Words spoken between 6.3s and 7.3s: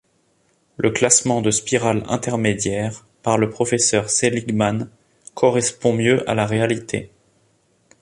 la réalité.